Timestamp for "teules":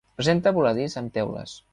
1.19-1.55